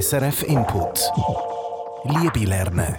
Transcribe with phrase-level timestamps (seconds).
[0.00, 1.10] SRF Input.
[2.04, 2.96] Liebe lernen.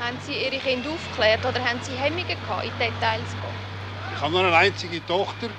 [0.00, 4.14] Haben Sie Ihre Kinder aufgeklärt oder haben Sie Hemmungen gehabt, in Details zu gehen?
[4.14, 5.50] Ich habe nur eine einzige Tochter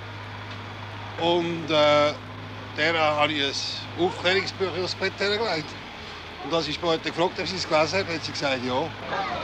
[1.19, 2.13] und äh,
[2.77, 5.65] der habe ich ein Aufklärungsbuch aufs Bett gelegt.
[6.43, 8.87] Und als ich später gefragt habe, ob sie es gelesen hat, hat sie gesagt, ja.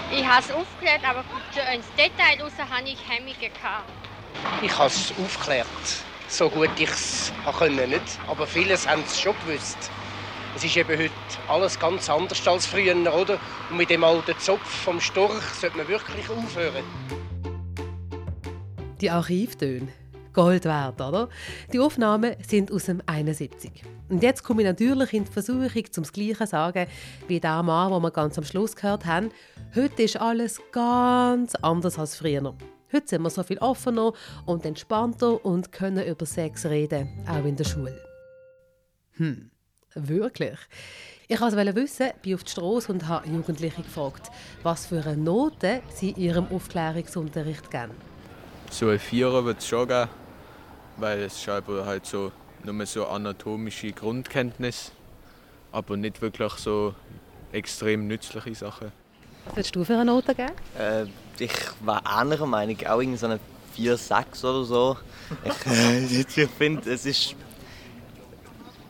[0.09, 1.23] Ich habe es aufgeklärt, aber
[1.71, 3.91] ins Detail raus habe ich Hemmungen gehabt.
[4.64, 5.68] Ich habe es aufgeklärt,
[6.28, 7.88] so gut ich es konnte.
[7.88, 8.02] Nicht.
[8.27, 9.77] Aber vieles haben es schon gewusst.
[10.55, 11.12] Es ist eben heute
[11.48, 13.40] alles ganz anders als früher, oder?
[13.70, 16.84] Und mit dem alten Zopf vom Storch sollte man wirklich aufhören.
[19.00, 19.88] Die Archivtöne.
[20.34, 21.30] Gold wert, oder?
[21.73, 23.72] Die Aufnahmen sind aus dem 71.
[24.09, 26.88] Und jetzt komme ich natürlich in die Versuchung, zum das Gleiche zu sagen,
[27.28, 29.31] wie der Mann, den wir ganz am Schluss gehört haben.
[29.75, 32.55] Heute ist alles ganz anders als früher.
[32.94, 34.14] Heute sind wir so viel offener
[34.46, 38.02] und entspannter und können über Sex reden, auch in der Schule.
[39.18, 39.52] Hm,
[39.94, 40.58] wirklich?
[41.28, 44.31] Ich wollte wissen, bin auf die Straße und habe Jugendliche gefragt,
[44.64, 47.92] was für eine Note sie ihrem Aufklärungsunterricht geben.
[48.72, 50.09] So ein Vierer wird es schon geben,
[50.95, 52.31] weil es ist halt so
[52.64, 54.94] nur so anatomische Grundkenntnis,
[55.73, 56.95] aber nicht wirklich so
[57.52, 58.94] extrem nützliche Sachen.
[59.48, 60.53] Was würdest du für eine Note geben?
[60.78, 61.06] Äh,
[61.40, 63.40] ich war anderer Meinung, auch irgendwie so eine
[63.73, 64.98] 4, 6 oder so.
[65.44, 66.06] Ich, äh,
[66.44, 67.36] ich finde, es ist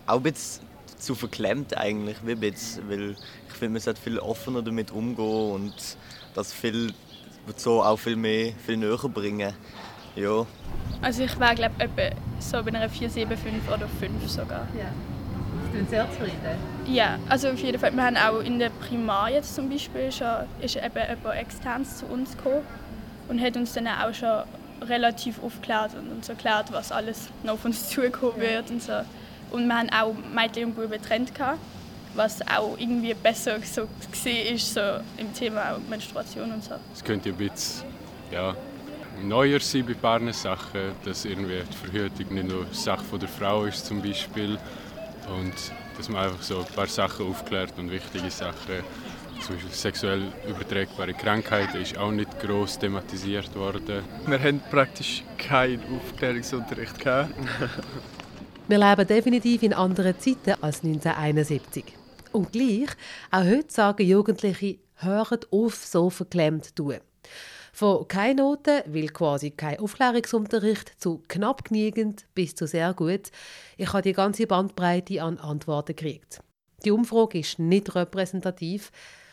[0.05, 0.66] auch ein bisschen
[0.97, 5.73] zu verklemmt eigentlich, wie bisschen, weil ich finde, man sollte viel offener damit umgehen und
[6.33, 6.94] das viel
[7.55, 9.53] so auch viel mehr, viel näher bringen.
[10.16, 10.45] Ja.
[11.02, 14.67] Also ich wäre glaube ich so bei einer 4, 7, 5 oder 5 sogar.
[14.77, 14.92] Ja.
[15.71, 16.35] Sie sind sehr zufrieden?
[16.85, 17.93] Ja, also auf jeden Fall.
[17.93, 22.05] Wir haben auch in der Primar jetzt zum Beispiel schon, ist eben jemand externes zu
[22.05, 22.63] uns gekommen
[23.27, 24.43] und hat uns dann auch schon
[24.87, 29.01] relativ aufgeklärt und uns erklärt, was alles noch auf uns zukommen wird und so.
[29.51, 31.59] Und wir haben auch Mädchen und Buben getrennt gehabt,
[32.15, 34.81] was auch irgendwie besser so gesehen ist so
[35.17, 36.75] im Thema Menstruation und so.
[36.93, 37.86] Es könnte ein bisschen
[38.31, 38.55] ja,
[39.23, 43.65] neuer sein bei ein paar Sachen, dass irgendwie die Verhütung nicht nur Sache der Frau
[43.65, 44.58] ist zum Beispiel
[45.27, 45.54] und
[45.98, 48.83] dass man einfach so ein paar Sachen aufklärt und wichtige Sachen.
[49.42, 54.04] Zum Beispiel sexuell übertragbare Krankheiten ist auch nicht gross thematisiert worden.
[54.26, 56.95] Wir haben praktisch keinen Aufklärungsunterricht
[58.70, 61.86] Wir leben definitiv in anderen Zeiten als 1971.
[62.33, 62.89] Und gleich,
[63.32, 66.98] auch heute sagen Jugendliche, hört auf, so verklemmt zu tun.
[67.77, 73.30] Von keine Noten, weil quasi kein Aufklärungsunterricht, zu knapp genügend bis zu sehr gut.
[73.77, 76.39] Ich habe die ganze Bandbreite an Antworten gekriegt.
[76.86, 78.92] Die Umfrage ist nicht repräsentativ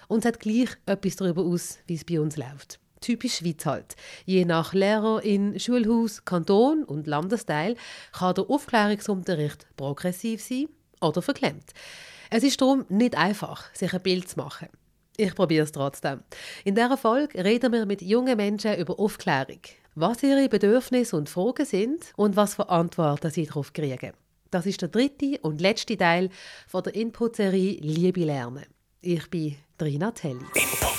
[0.09, 2.81] und sagt gleich etwas darüber aus, wie es bei uns läuft.
[3.01, 3.97] Typisch Schweiz halt.
[4.27, 7.77] Je nach Lehrer in Schulhaus, Kanton und Landesteil
[8.13, 10.69] kann der Aufklärungsunterricht progressiv sein
[11.01, 11.71] oder verklemmt.
[12.29, 14.69] Es ist darum nicht einfach, sich ein Bild zu machen.
[15.17, 16.21] Ich probiere es trotzdem.
[16.65, 19.61] In dieser Folge reden wir mit jungen Menschen über Aufklärung,
[19.95, 24.13] was ihre Bedürfnisse und Fragen sind und was für Antworten sie darauf kriegen.
[24.51, 26.31] Das ist der dritte und letzte Teil
[26.67, 28.67] von der Input-Serie Liebe lernen.
[29.01, 30.43] Ich bin Trina Tellis.
[30.55, 30.95] Input.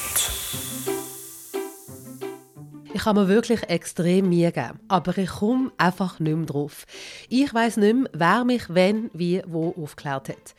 [2.94, 6.86] Ich habe mir wirklich extrem Mühe gegeben, aber ich komme einfach nicht mehr drauf.
[7.28, 10.56] Ich weiß nicht mehr, wer mich wenn, wie, wo aufgeklärt hat.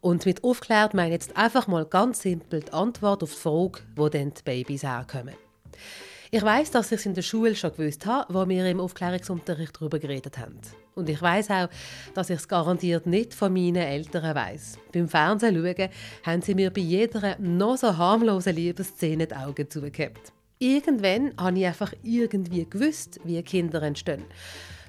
[0.00, 3.80] Und mit aufklärt meine ich jetzt einfach mal ganz simpel die Antwort auf die Frage,
[3.96, 5.34] wo denn die Babys herkommen.
[6.32, 9.74] Ich weiß, dass ich es in der Schule schon gewusst habe, wo wir im Aufklärungsunterricht
[9.76, 10.60] darüber geredet haben.
[10.94, 11.68] Und ich weiß auch,
[12.14, 14.78] dass ich es garantiert nicht von meinen Eltern weiß.
[14.92, 15.88] Beim Fernsehen schauen,
[16.24, 20.32] haben sie mir bei jeder noch so harmlosen Liebesszene die Augen zugehabt.
[20.60, 24.24] Irgendwann habe ich einfach irgendwie gewusst, wie Kinder entstehen.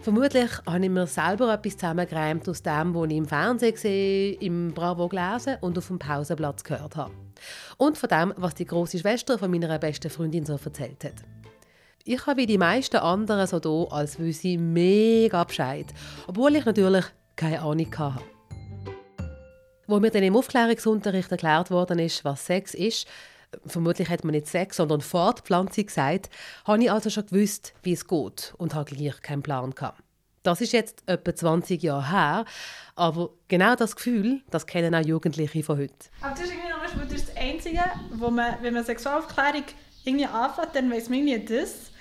[0.02, 4.74] Vermutlich habe ich mir selber etwas zusammengereimt aus dem, was ich im Fernsehen gesehen, im
[4.74, 7.12] Bravo gelesen und auf dem Pausenplatz gehört habe.
[7.78, 11.14] Und von dem, was die große Schwester von meiner besten Freundin so erzählt hat.
[12.04, 15.86] Ich habe wie die meisten anderen so da, als wüsste ich mega Bescheid,
[16.26, 18.24] obwohl ich natürlich keine Ahnung hatte.
[19.86, 23.08] Wo mir dann im Aufklärungsunterricht erklärt worden ist, was Sex ist,
[23.66, 26.30] vermutlich hat man nicht Sex, sondern Fortpflanzung gesagt,
[26.66, 30.02] habe ich also schon gewusst, wie es geht und habe gleich keinen Plan gehabt.
[30.44, 32.46] Das ist jetzt etwa 20 Jahre her,
[32.96, 35.94] aber genau das Gefühl, das kennen auch Jugendliche von heute.
[36.22, 37.84] Aber das ist irgendwie noch das, das Einzige,
[38.14, 39.66] wo man, wenn man Sexualaufklärung
[40.04, 41.92] irgendwie anfängt, dann weiß man irgendwie das.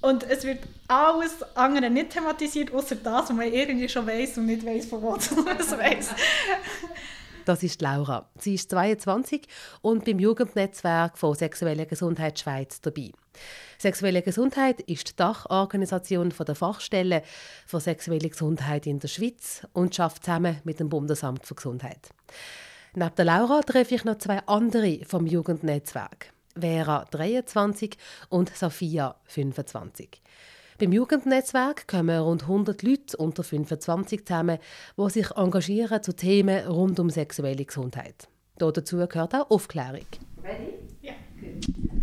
[0.00, 4.46] Und es wird alles andere nicht thematisiert, außer das, was man irgendwie schon weiß und
[4.46, 6.10] nicht weiß, von wo es weiß.
[7.44, 8.30] Das ist Laura.
[8.38, 9.46] Sie ist 22
[9.82, 13.12] und beim Jugendnetzwerk von Sexuelle Gesundheit Schweiz dabei.
[13.76, 17.22] Sexuelle Gesundheit ist die Dachorganisation der Fachstelle
[17.66, 22.08] für sexuelle Gesundheit in der Schweiz und schafft zusammen mit dem Bundesamt für Gesundheit.
[22.94, 26.32] Neben der Laura treffe ich noch zwei andere vom Jugendnetzwerk.
[26.58, 27.98] Vera 23
[28.30, 30.22] und Sophia 25.
[30.78, 34.58] Beim Jugendnetzwerk kommen rund 100 Leute unter 25 zusammen,
[34.96, 38.28] die sich engagieren zu Themen rund um sexuelle Gesundheit.
[38.58, 40.06] Dazu gehört auch Aufklärung.
[40.42, 40.74] Ready?
[41.00, 41.12] Ja.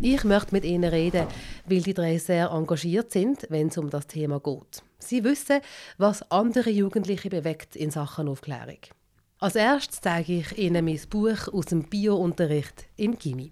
[0.01, 1.27] Ich möchte mit Ihnen reden,
[1.65, 4.83] weil die drei sehr engagiert sind, wenn es um das Thema geht.
[4.99, 5.59] Sie wissen,
[5.97, 8.79] was andere Jugendliche bewegt in Sachen Aufklärung.
[9.39, 13.51] Als erstes zeige ich Ihnen mein Buch aus dem Biounterricht im Gimmi.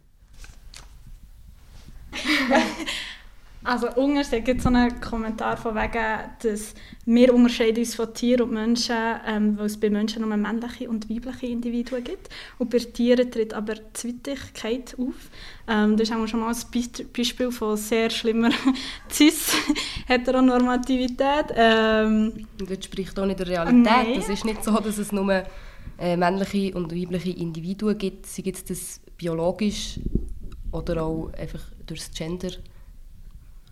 [3.69, 6.73] Also unten gibt es so einen Kommentar von wegen, dass
[7.05, 8.95] wir unterscheiden uns von Tieren und Menschen,
[9.27, 12.29] ähm, weil es bei Menschen nur männliche und weibliche Individuen gibt.
[12.57, 15.13] Und bei Tieren tritt aber Zweitigkeit auf.
[15.67, 16.55] Ähm, das ist auch schon mal ein
[17.15, 18.49] Beispiel von sehr schlimmer
[19.11, 21.51] Cis-Heteronormativität.
[21.55, 24.17] Ähm, das entspricht auch nicht der Realität.
[24.17, 25.43] Das ist nicht so, dass es nur
[25.99, 28.25] äh, männliche und weibliche Individuen gibt.
[28.25, 29.99] Sie gibt es biologisch
[30.71, 32.49] oder auch einfach durch das Gender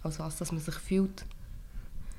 [0.03, 1.25] als was dass man sich fühlt.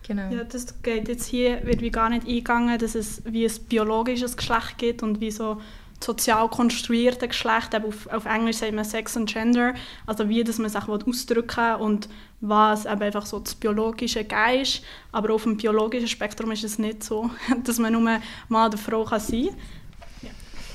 [0.06, 0.30] Genau.
[0.30, 4.36] Ja, das geht jetzt hier wird wie gar nicht eingegangen, dass es wie ein biologisches
[4.36, 5.60] Geschlecht gibt und wie so
[6.00, 9.74] sozial konstruierte Geschlecht, auf, auf Englisch sagt man Sex und Gender,
[10.06, 12.08] also wie dass man sich ausdrücken und
[12.40, 17.02] was eben einfach so das biologische Geist, aber auf dem biologischen Spektrum ist es nicht
[17.02, 17.30] so,
[17.64, 19.48] dass man nur Mann oder Frau kann sein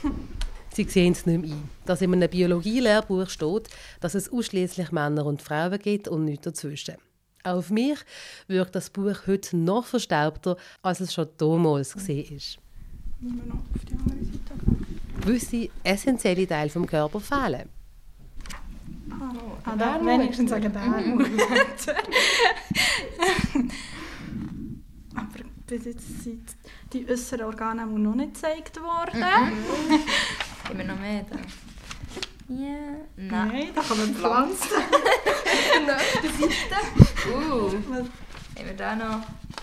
[0.03, 0.11] kann.
[0.73, 5.25] Sie sehen es nicht mehr ein, dass in einem Biologie-Lehrbuch steht, dass es ausschließlich Männer
[5.25, 6.95] und Frauen gibt und nichts dazwischen.
[7.43, 7.99] Auch auf mich
[8.47, 12.57] wirkt das Buch heute noch verstaubter, als es schon damals gesehen ist.
[15.21, 17.69] Gewisse essentielle Teile vom Körper fehlen.
[19.65, 21.21] Ah, da wenigstens sagen mhm.
[25.15, 26.43] Aber bis jetzt sind
[26.91, 29.23] die äußeren Organe noch nicht gezeigt worden.
[30.71, 31.37] Immer noch mehr da.
[32.49, 32.67] Ja.
[33.15, 33.47] Nein.
[33.47, 34.67] Nein, da kann man pflanzen.
[35.85, 37.33] Nächste Seite.
[37.33, 37.71] Uh.
[38.55, 39.21] Wir da noch?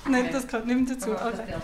[0.09, 1.13] Nein, das gehört nicht mehr dazu.
[1.13, 1.55] Okay.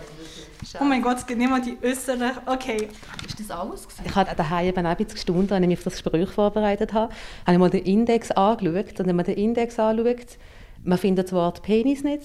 [0.81, 2.33] Oh mein Gott, es gibt nicht mal die äußeren.
[2.47, 2.89] Okay.
[3.27, 3.89] Ist das alles?
[3.89, 4.03] Gewesen?
[4.05, 6.93] Ich habe daheim eben auch ein bisschen gestaunt, als ich mich auf das Gespräch vorbereitet
[6.93, 7.13] habe.
[7.47, 9.01] Habe ich mal den Index angeschaut.
[9.01, 10.39] Und wenn man den Index anschaut,
[10.85, 12.25] man findet das Wort Penis nicht,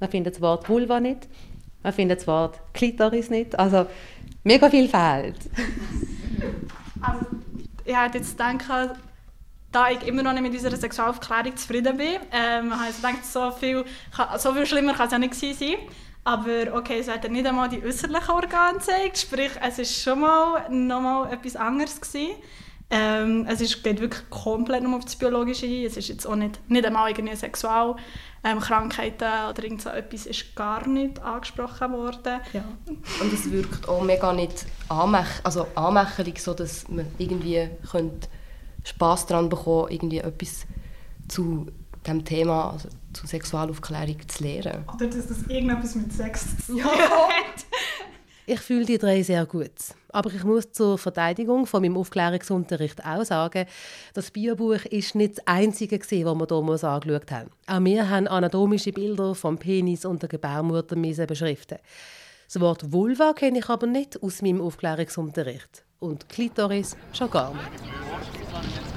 [0.00, 1.28] man findet das Wort Vulva nicht,
[1.82, 3.58] man findet das Wort Klitoris nicht.
[3.58, 3.86] Also
[4.44, 5.38] mega viel fehlt.
[7.00, 7.26] Also,
[7.84, 8.96] ich hätte jetzt gedacht,
[9.72, 13.50] da ich immer noch nicht mit unserer Sexualaufklärung zufrieden bin, ähm, habe ich gedacht, so
[13.50, 13.84] viel,
[14.38, 15.76] so viel schlimmer kann es ja nicht sein.
[16.24, 20.70] Aber okay, es hat nicht einmal die äußerlichen Organe gezeigt, sprich, es war schon mal
[20.70, 22.36] noch mal etwas anderes gewesen.
[22.94, 25.86] Ähm, es ist, geht wirklich komplett nur auf das Biologische ein.
[25.86, 27.94] Es ist jetzt auch nicht, nicht einmal irgendwie sexuell
[28.44, 32.40] ähm, Krankheiten oder irgend so etwas ist gar nicht angesprochen worden.
[32.52, 32.64] Ja.
[32.86, 38.28] Und es wirkt auch mega nicht anmach also anmächerlich, so dass man irgendwie könnte
[38.84, 40.66] Spass daran bekommen irgendwie etwas
[41.28, 41.68] zu
[42.06, 44.84] dem Thema, also zu Sexualaufklärung zu lernen.
[44.94, 46.90] Oder dass das irgendetwas mit Sex zu tun hat.
[48.44, 49.70] Ich fühle die drei sehr gut.
[50.08, 53.66] Aber ich muss zur Verteidigung von meinem Aufklärungsunterricht auch sagen,
[54.14, 57.50] das Biobuch ist nicht das einzige, das wir damals angeschaut haben.
[57.66, 60.96] Auch wir haben anatomische Bilder vom Penis und der Gebärmutter
[61.26, 61.78] beschriften.
[62.52, 65.84] Das Wort Vulva kenne ich aber nicht aus meinem Aufklärungsunterricht.
[66.00, 68.91] Und Klitoris schon gar nicht.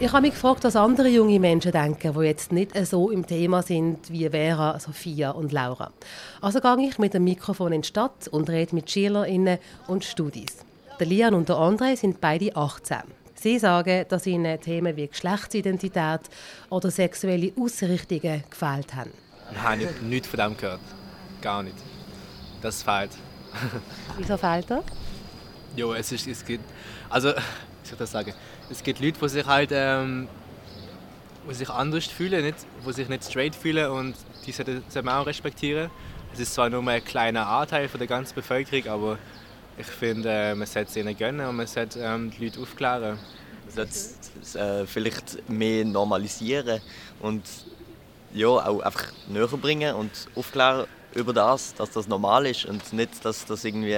[0.00, 3.62] Ich habe mich gefragt, was andere junge Menschen denken, die jetzt nicht so im Thema
[3.62, 5.92] sind wie Vera, Sophia und Laura.
[6.40, 10.64] Also gehe ich mit dem Mikrofon in die Stadt und rede mit SchülerInnen und Studis.
[10.98, 12.98] Der Lian und der André sind beide 18.
[13.34, 16.22] Sie sagen, dass ihnen Themen wie Geschlechtsidentität
[16.70, 19.12] oder sexuelle Ausrichtungen gefällt haben.
[19.54, 20.80] Nein, nicht, nichts von dem gehört.
[21.40, 21.76] Gar nicht.
[22.62, 23.10] Das fehlt.
[24.18, 24.84] Wieso fehlt das?
[25.76, 26.64] Ja, es, ist, es gibt...
[27.08, 27.34] Also, wie
[27.84, 28.34] soll ich das sagen?
[28.70, 30.28] Es gibt Leute, die sich halt ähm,
[31.48, 34.14] die sich anders fühlen, nicht, die sich nicht straight fühlen und
[34.46, 35.90] die sollten wir auch respektieren.
[36.32, 39.18] Es ist zwar nur ein kleiner Anteil von der ganzen Bevölkerung, aber
[39.76, 43.18] ich finde, äh, man sollte es ihnen gönnen und man sollte ähm, die Leute aufklären.
[43.66, 43.92] Man sollte
[44.40, 46.80] es äh, vielleicht mehr normalisieren
[47.20, 47.42] und
[48.32, 53.24] ja, auch einfach näher bringen und aufklären über das, dass das normal ist und nicht,
[53.24, 53.96] dass das irgendwie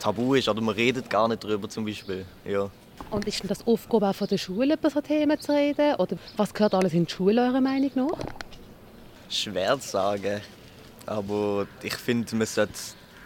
[0.00, 2.24] tabu ist oder man redet gar nicht darüber zum Beispiel.
[2.44, 2.70] Ja.
[3.10, 5.94] Und ist denn das Aufgabe auch von der Schule, über so Themen zu reden?
[5.96, 8.18] Oder was gehört alles in die Schule, eurer Meinung nach?
[9.28, 10.40] Schwer zu sagen.
[11.06, 12.72] Aber ich finde, man sollte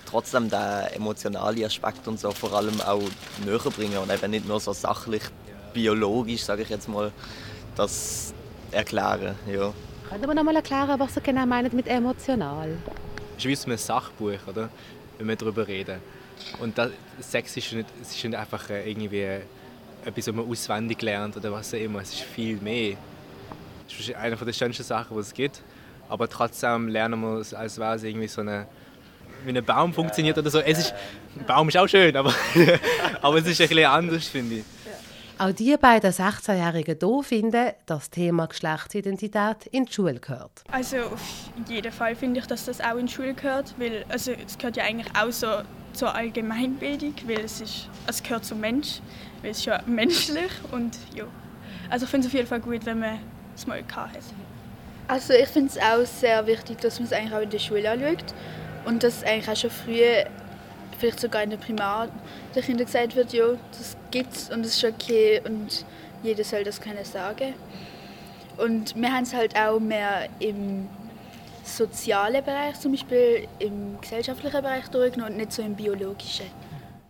[0.06, 0.60] trotzdem den
[0.94, 3.02] emotionalen Aspekt und so vor allem auch
[3.44, 5.22] näher bringen und eben nicht nur so sachlich
[5.72, 7.10] biologisch, sage ich jetzt mal,
[7.74, 8.32] das
[8.70, 9.34] erklären.
[9.50, 9.72] Ja.
[10.08, 12.76] Können wir noch mal erklären, was Sie genau meinen mit emotional?
[13.36, 14.70] Es ist wie so ein Sachbuch, oder?
[15.18, 16.00] wenn wir darüber reden.
[16.60, 16.90] Und das,
[17.20, 19.40] Sex ist nicht, ist nicht einfach äh, irgendwie
[20.04, 22.00] etwas, was man auswendig lernt oder was auch immer.
[22.00, 22.96] Es ist viel mehr.
[23.88, 25.62] Es ist eine der schönsten Sachen, die es gibt.
[26.08, 28.66] Aber trotzdem lernen wir es, als wäre es irgendwie so eine
[29.44, 30.60] wie ein Baum funktioniert oder so.
[30.60, 30.94] Es ist,
[31.36, 32.34] ein Baum ist auch schön, aber,
[33.22, 34.64] aber es ist ein bisschen anders, finde ich.
[35.36, 40.62] Auch die beiden 16-Jährigen hier finden, dass das Thema Geschlechtsidentität in die Schule gehört.
[40.70, 41.20] Also auf
[41.68, 44.76] jeden Fall finde ich, dass das auch in die Schule gehört, weil also, es gehört
[44.76, 45.48] ja eigentlich auch so
[45.94, 49.00] zur Allgemeinbildung, weil es, ist, es gehört zum Mensch,
[49.42, 51.24] weil es ist ja menschlich und ja.
[51.90, 53.18] Also ich finde es auf jeden Fall gut, wenn man
[53.54, 54.10] es mal hat.
[55.06, 57.90] Also ich finde es auch sehr wichtig, dass man es eigentlich auch in der Schule
[57.90, 58.34] anschaut
[58.86, 60.00] und dass eigentlich auch schon früh
[60.98, 62.08] vielleicht sogar in der Primar
[62.54, 63.46] den Kindern gesagt wird, ja,
[63.76, 65.84] das gibt's und es ist okay und
[66.22, 67.54] jeder soll das können sagen.
[68.56, 70.88] Und wir haben es halt auch mehr im
[71.64, 76.46] sozialen Bereich, zum Beispiel im gesellschaftlichen Bereich durchgenommen und nicht so im biologischen.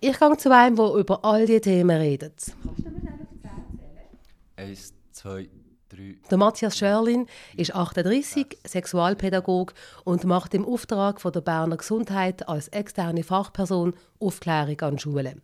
[0.00, 2.52] Ich gehe zu einem, der über all diese Themen redet.
[4.56, 5.48] Eins, zwei,
[5.88, 6.16] drei.
[6.30, 12.68] Der Matthias Schörlin ist 38, Sexualpädagog und macht im Auftrag von der Berner Gesundheit als
[12.68, 15.42] externe Fachperson Aufklärung an Schulen.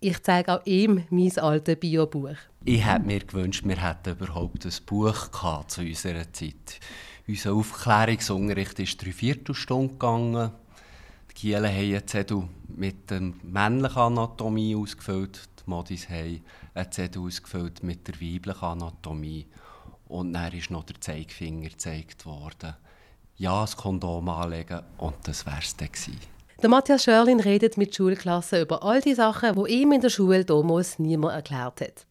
[0.00, 2.34] Ich zeige auch ihm mein altes Biobuch.
[2.64, 6.80] Ich hätte mir gewünscht, wir hätten überhaupt ein Buch gehabt zu unserer Zeit.
[7.28, 10.50] Unser Aufklärungsunterricht ist drei Viertelstunden gegangen.
[11.30, 15.48] Die Kielen haben einen Zettel mit der männlichen Anatomie ausgefüllt.
[15.60, 16.42] Die Modis haben
[16.74, 19.46] einen Zettel ausgefüllt mit der weiblichen Anatomie.
[20.08, 22.74] Und dann ist noch der Zeigefinger gezeigt worden.
[23.36, 26.18] Ja, das Kondom anlegen und das wäre es dann gewesen.
[26.60, 30.44] Der Matthias Schörlin redet mit Schulklassen über all die Sachen, die ihm in der Schule
[30.44, 32.06] damals niemand erklärt hat.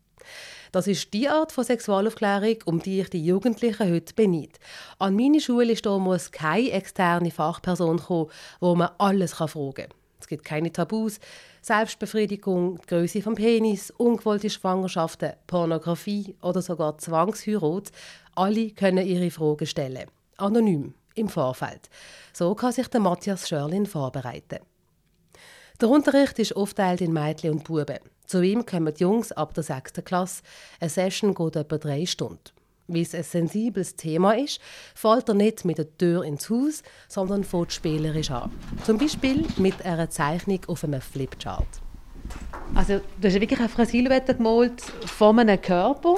[0.72, 4.54] Das ist die Art von Sexualaufklärung, um die ich die Jugendlichen heute beneide.
[5.00, 8.30] An meine Schule ist damals keine externe Fachperson gekommen,
[8.62, 9.88] wo man alles fragen kann.
[10.22, 11.20] Es gibt keine Tabus,
[11.62, 17.92] Selbstbefriedigung, die Größe vom Penis, ungewollte Schwangerschaften, Pornografie oder sogar Zwangsheirat.
[18.36, 20.06] Alle können ihre Fragen stellen.
[20.38, 21.90] Anonym, im Vorfeld.
[22.32, 24.60] So kann sich der Matthias Schörlin vorbereiten.
[25.82, 27.98] Der Unterricht ist aufteilt in Mädchen und Buben.
[28.28, 29.94] Zu ihm kommen die Jungs ab der 6.
[30.06, 30.44] Klasse.
[30.80, 32.40] Eine Session geht etwa drei Stunden.
[32.88, 34.62] Weil es ein sensibles Thema ist,
[34.94, 38.52] fällt er nicht mit der Tür ins Haus, sondern fängt spielerisch an.
[38.84, 41.82] Zum Beispiel mit einer Zeichnung auf einem Flipchart.
[42.76, 46.18] Also, du hast wirklich einfach eine Silhouette gemalt von einem Körper.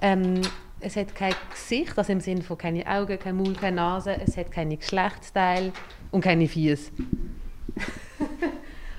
[0.00, 0.40] Ähm,
[0.78, 4.16] es hat kein Gesicht, also im Sinne von keine Augen, kein Maul, keine Nase.
[4.24, 5.72] Es hat keine Geschlechtsteile
[6.12, 6.92] und keine Füße.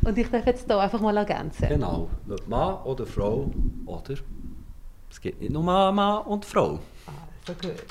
[0.05, 1.67] Und ich darf jetzt hier einfach mal ergänzen.
[1.67, 2.09] Genau.
[2.47, 3.51] Mann oder Frau
[3.85, 4.15] oder
[5.09, 6.79] es gibt nicht nur Mann und Frau.
[7.47, 7.83] Also gut.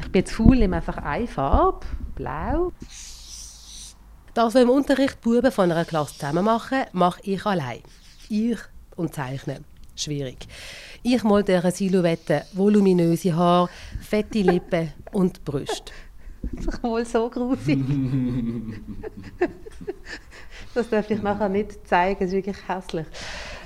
[0.00, 2.72] Ich bin zu faul, nehme einfach eine Farbe, blau.
[4.32, 7.82] Das, was im Unterricht Buben von einer Klasse zusammen machen, mache ich allein.
[8.28, 8.58] Ich
[8.96, 9.60] und zeichne.
[9.96, 10.46] Schwierig.
[11.02, 13.68] Ich mal dieser Silhouette voluminöse Haare,
[14.00, 15.92] fette Lippen und Brüste.
[16.52, 17.78] Das ist wohl so grusig.
[20.74, 23.06] das darf ich nachher nicht zeigen, das ist wirklich hässlich.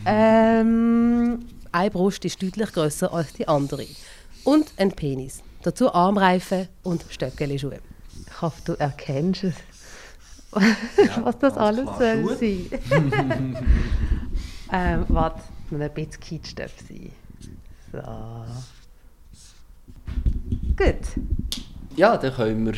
[0.07, 3.87] Ähm, eine Brust ist deutlich grösser als die andere.
[4.45, 5.43] Und ein Penis.
[5.63, 7.81] Dazu Armreifen und Stöckeli-Schuhe.
[8.27, 9.55] Ich hoffe, du erkennst es.
[10.55, 12.67] Ja, was das alles soll sein.
[14.73, 17.11] ähm, warte, noch ein bisschen kitsch darf sein.
[17.91, 17.99] So.
[20.77, 21.25] Gut.
[21.97, 22.75] Ja, dann können wir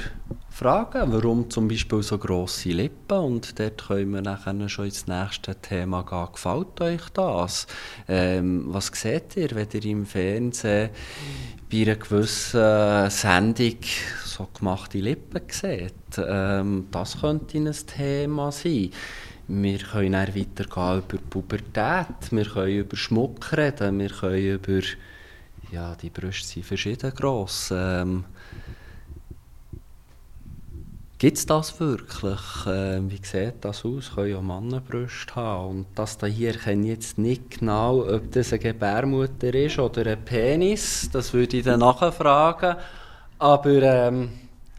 [0.56, 5.54] fragen, warum zum Beispiel so grosse Lippen und dort können wir nachher schon ins nächste
[5.54, 6.28] Thema gehen.
[6.32, 7.66] Gefällt euch das?
[8.08, 10.88] Ähm, was seht ihr, wenn ihr im Fernsehen
[11.70, 13.76] bei einer gewissen Sendung
[14.24, 15.92] so gemachte Lippen seht?
[16.16, 18.92] Ähm, das könnte ein Thema sein.
[19.48, 24.80] Wir können dann weitergehen über Pubertät, wir können über Schmuck reden, wir können über...
[25.70, 27.70] Ja, die Brüste sind verschieden gross.
[27.74, 28.24] Ähm,
[31.18, 32.40] Gibt es das wirklich?
[32.66, 34.12] Ähm, wie sieht das aus?
[34.14, 35.68] Können ja Mannenbrüste haben.
[35.70, 40.04] Und das da hier kenne ich jetzt nicht genau, ob das eine Gebärmutter ist oder
[40.04, 41.08] ein Penis.
[41.10, 42.76] Das würde ich dann nachfragen.
[43.38, 44.28] Aber ähm,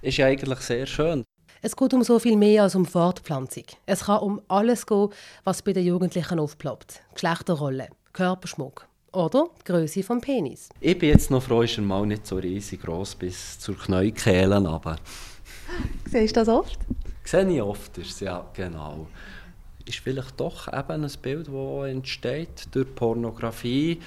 [0.04, 1.24] ist ja eigentlich sehr schön.
[1.64, 3.66] Es geht um so viel mehr als um Fortpflanzung.
[3.88, 5.10] Es kann um alles gehen,
[5.44, 7.02] was bei den Jugendlichen aufploppt.
[7.16, 10.70] Geschlechterrolle, Körperschmuck oder die Größe des Penis.
[10.82, 14.58] Ich bin jetzt noch froh, ist er mal nicht so riesig groß bis zur Knäukehle,
[14.58, 14.98] aber
[16.08, 16.80] Siehst du das oft?
[17.28, 19.08] sehe ich oft, ja, genau.
[19.86, 24.00] ist vielleicht doch eben ein Bild, das entsteht durch Pornografie,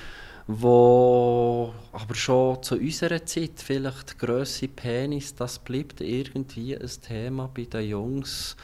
[0.46, 7.64] wo aber schon zu unserer Zeit vielleicht Größe Penis, das bleibt irgendwie ein Thema bei
[7.64, 8.56] den Jungs.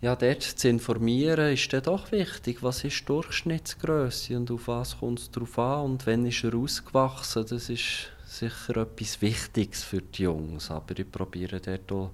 [0.00, 2.62] Ja, dort zu informieren ist dann doch wichtig.
[2.62, 7.44] Was ist Durchschnittsgröße und auf was kommt es drauf an und wann ist er ausgewachsen?
[7.50, 10.70] Das ist sicher etwas Wichtiges für die Jungs.
[10.70, 12.10] Aber ich probiere dort auch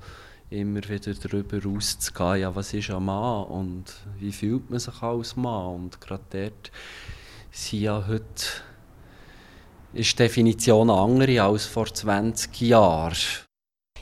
[0.55, 3.85] immer wieder darüber rauszugehen, ja, was ist ein Mann und
[4.19, 5.75] wie fühlt man sich als Mann.
[5.75, 6.71] Und gerade dort
[7.51, 8.25] sind ja heute
[9.93, 13.17] ist die Definition andere als vor 20 Jahren.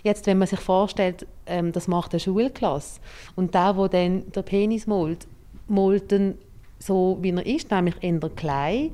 [0.02, 3.00] Jetzt, wenn man sich vorstellt, ähm, das macht eine Schulklasse
[3.36, 5.26] und der, der dann den Penis malt,
[5.68, 6.38] malt dann
[6.78, 8.92] so, wie er ist, nämlich eher klein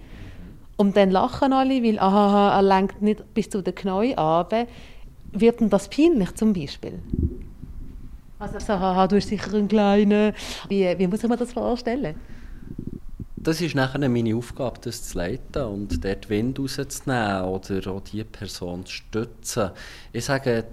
[0.76, 4.66] und dann lachen alle, weil aha, er lenkt nicht bis zu den Knien runter.
[5.32, 7.00] Wird denn das peinlich zum Beispiel?
[8.38, 10.32] Also so, haha, du bist sicher ein Kleiner.
[10.68, 12.14] Wie, wie muss ich mir das vorstellen?
[13.48, 18.24] das ist nachher meine Aufgabe, das zu leiten und dort Wind rauszunehmen oder auch diese
[18.24, 19.70] Person zu stützen.
[20.12, 20.66] Ich sage,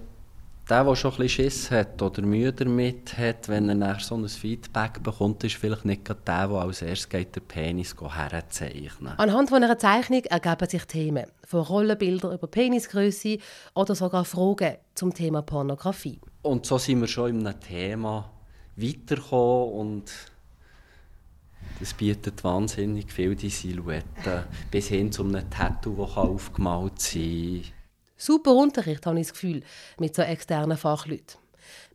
[0.69, 4.15] der, der schon ein bisschen Schiss hat oder Mühe damit hat, wenn er nach so
[4.15, 9.13] ein Feedback bekommt, ist vielleicht nicht gerade der, der als erstes geht, den Penis herzeichnen
[9.17, 13.37] Anhand von einer Zeichnung ergeben sich Themen, von Rollenbildern über Penisgröße
[13.73, 16.19] oder sogar Fragen zum Thema Pornografie.
[16.45, 18.29] Und so sind wir schon in einem Thema
[18.75, 20.11] weitergekommen und
[21.79, 27.71] das bietet wahnsinnig viel die Silhouetten, bis hin zu einem Tattoo, das aufgemalt sein kann.
[28.15, 29.63] Super Unterricht, habe ich das Gefühl,
[29.99, 31.39] mit so externen Fachleuten.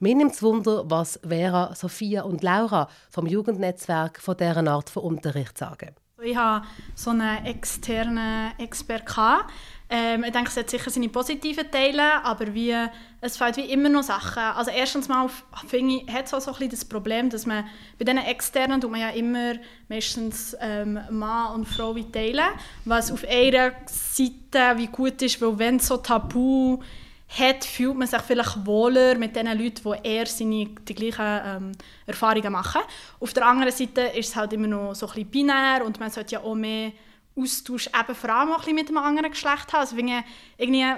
[0.01, 5.05] Mir nimmt es Wunder, was Vera, Sophia und Laura vom Jugendnetzwerk von dieser Art von
[5.05, 5.95] Unterricht sagen.
[6.21, 6.67] Ich habe
[6.97, 9.47] so einen externen Experten.
[9.93, 12.75] Ähm, ich denke, es hat sicher seine positiven Teile, aber wie,
[13.21, 14.41] es fehlt wie immer noch Sachen.
[14.41, 15.29] Also erstens mal
[15.67, 17.65] finde ich, hat es auch so ein bisschen das Problem, dass man
[17.99, 19.55] bei diesen Externen tut man ja immer
[19.89, 22.47] meistens ähm, Mann und Frau wie teilen,
[22.85, 26.79] was auf einer Seite wie gut ist, weil wenn so Tabu
[27.29, 31.73] hat, fühlt man sich vielleicht wohler mit den Leuten, die eher seine, die gleichen ähm,
[32.07, 32.81] Erfahrungen machen.
[33.19, 36.11] Auf der anderen Seite ist es halt immer noch so ein bisschen binär und man
[36.11, 36.93] sollte ja auch mehr
[37.37, 39.81] Austausch eben vor allem auch ein mit einem anderen Geschlecht haben.
[39.81, 40.95] Also irgendwie,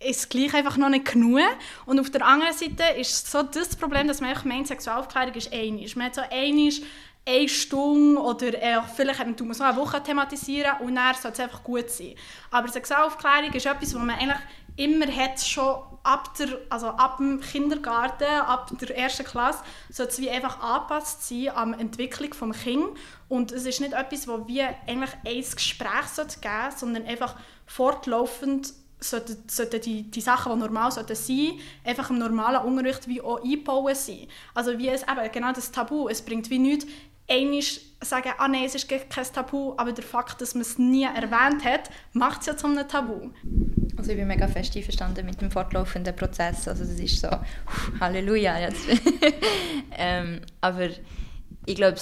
[0.00, 1.40] ist es gleich einfach noch nicht genug.
[1.86, 5.52] Und auf der anderen Seite ist so das Problem, dass man einfach meint, Sexualaufklärung ist
[5.52, 5.96] einig.
[5.96, 6.82] Man hat so einig
[7.26, 11.40] eine Stunde oder äh, vielleicht tut man so eine Woche thematisieren und dann soll es
[11.40, 12.14] einfach gut sein.
[12.50, 14.38] Aber Sexualaufklärung ist etwas, was man eigentlich
[14.76, 19.60] immer hat schon ab, der, also ab dem Kindergarten, ab der ersten Klasse,
[19.90, 23.00] sollte es wie einfach angepasst sein an die Entwicklung des Kindes.
[23.28, 29.36] Und es ist nicht etwas, wo wir eigentlich ein Gespräch geben sondern einfach fortlaufend sollten,
[29.48, 33.94] sollten die, die Sachen, die normal sollten sein, einfach im normalen Unterricht wie auch einbauen
[33.94, 34.28] sein.
[34.54, 36.86] Also wie es eben, genau das Tabu, es bringt wie nichts,
[37.28, 37.62] einmal
[38.04, 39.00] sagen, ah nein, es ist kein
[39.32, 42.86] Tabu, aber der Fakt, dass man es nie erwähnt hat, macht es ja zu einem
[42.88, 43.30] Tabu.
[43.96, 47.28] Also ich bin mega fest einverstanden mit dem fortlaufenden Prozess, also das ist so,
[48.00, 48.86] Halleluja jetzt.
[49.96, 50.88] ähm, aber
[51.66, 51.96] ich glaube,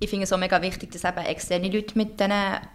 [0.00, 2.32] ich finde es auch mega wichtig, dass eben externe Leute mit diesen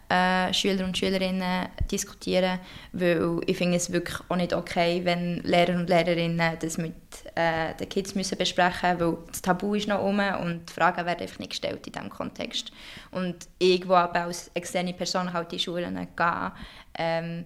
[0.09, 2.59] äh, Schülern und Schülerinnen diskutieren,
[2.91, 6.95] weil ich finde es wirklich auch nicht okay, wenn Lehrer und Lehrerinnen das mit
[7.35, 11.05] äh, den Kids müssen besprechen müssen, weil das Tabu ist noch um und die Fragen
[11.05, 12.71] werden einfach nicht gestellt in diesem Kontext.
[13.11, 16.51] Und ich, wo aber als externe Person halt in Schulen gehe,
[16.97, 17.45] ähm,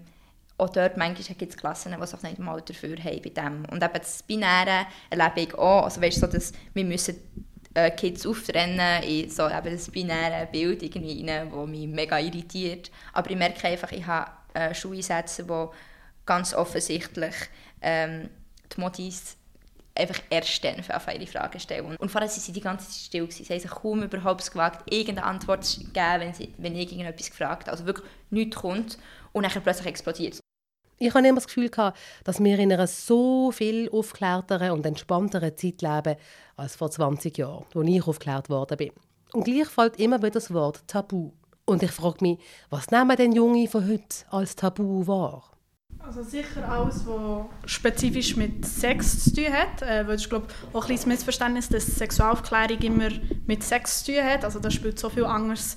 [0.57, 3.65] auch dort manchmal gibt es Klassen, die sich nicht mal dafür haben bei dem.
[3.71, 7.15] Und eben das Binäre erlebe ich auch, also weißt, so, dass wir müssen
[7.73, 12.91] äh, Kids auftrennen in so eben das binäre Bild rein, das mich mega irritiert.
[13.13, 15.67] Aber ich merke einfach, ich habe äh, Schuleinsätze, die
[16.25, 17.35] ganz offensichtlich
[17.81, 18.29] ähm,
[18.75, 19.37] die Modis
[19.95, 21.95] einfach erst dann für ihre Fragen stellen.
[21.97, 23.45] Und vor allem sie die ganze Zeit still gewesen.
[23.45, 27.29] Sie haben sich kaum überhaupt gewagt, irgendeine Antwort zu geben, wenn, sie, wenn ich irgendetwas
[27.29, 27.71] gefragt habe.
[27.71, 28.97] Also wirklich nichts kommt
[29.31, 30.39] und dann plötzlich explodiert.
[31.03, 35.57] Ich habe immer das Gefühl, gehabt, dass wir in einer so viel aufgeklärteren und entspannteren
[35.57, 36.15] Zeit leben
[36.55, 38.91] als vor 20 Jahren, als ich aufgeklärt worden bin.
[39.33, 41.31] Und gleich fällt immer wieder das Wort Tabu.
[41.65, 42.39] Und ich frage mich,
[42.69, 45.43] was nehmen denn Junge von heute als Tabu wahr?
[45.99, 49.81] Also sicher alles, was spezifisch mit Sex zu tun hat.
[49.81, 53.09] Äh, weil ich glaube auch ein kleines Missverständnis, dass Sexualaufklärung immer
[53.45, 54.45] mit Sex zu tun hat.
[54.45, 55.75] Also da spielt so viel anderes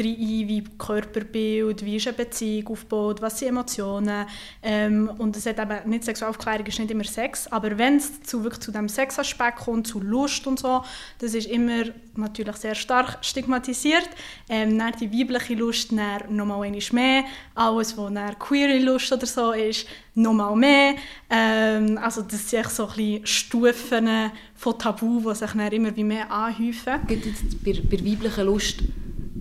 [0.00, 4.26] rein, wie Körperbild, wie ist eine Beziehung aufgebaut, was sind Emotionen.
[4.62, 8.42] Ähm, und es hat eben nicht Sexualaufklärung ist nicht immer Sex, aber wenn es zu,
[8.42, 10.82] wirklich zu dem Sexaspekt kommt, zu Lust und so,
[11.18, 11.84] das ist immer
[12.14, 14.08] natürlich sehr stark stigmatisiert.
[14.48, 19.26] Ähm, dann die weibliche Lust dann nochmal einmal mehr, alles, was dann queere Lust oder
[19.26, 20.94] so ist, nochmal mehr.
[21.30, 26.30] Ähm, also das sind so ein Stufen von Tabu, die sich dann immer wie mehr
[26.30, 27.00] anhäufen.
[27.06, 28.82] Gibt es bei, bei weiblicher Lust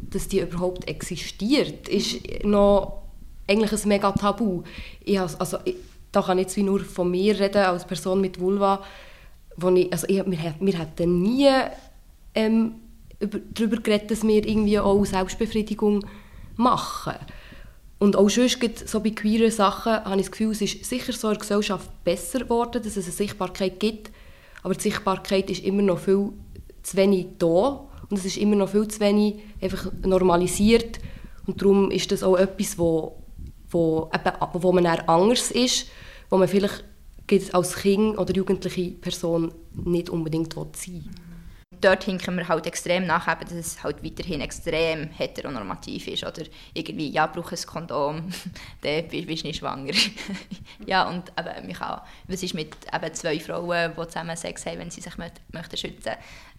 [0.09, 3.03] dass die überhaupt existiert, ist noch
[3.47, 4.63] eigentlich ein mega Tabu.
[5.03, 5.75] Ich has, also, ich,
[6.11, 8.83] da kann ich jetzt wie nur von mir reden, als Person mit Vulva,
[9.55, 11.49] wo ich, also ich, wir, wir hätten nie
[12.35, 12.75] ähm,
[13.19, 16.05] über, darüber geredet, dass wir irgendwie auch Selbstbefriedigung
[16.55, 17.15] machen.
[17.99, 21.27] Und auch sonst, so bei queeren Sachen, habe ich das Gefühl, es ist sicher so
[21.29, 24.11] in der Gesellschaft besser geworden, dass es eine Sichtbarkeit gibt,
[24.61, 26.29] aber die Sichtbarkeit ist immer noch viel
[26.83, 30.99] zu wenig da und es ist immer noch viel zu wenig einfach normalisiert.
[31.45, 33.17] Und darum ist das auch etwas, wo,
[33.69, 35.87] wo, eben, wo man anders ist,
[36.29, 36.83] wo man vielleicht
[37.53, 41.03] als Kind oder jugendliche Person nicht unbedingt sein will
[41.81, 46.23] dort hinken wir halt extrem nach, dass es halt weiterhin extrem heteronormativ ist.
[46.23, 46.43] Oder
[46.73, 48.29] irgendwie, ja, brauche ein Kondom,
[48.81, 49.93] dann bist du nicht schwanger.
[50.85, 54.91] ja, und eben, kann, was ist mit eben zwei Frauen, die zusammen Sex haben, wenn
[54.91, 56.13] sie sich möchten schützen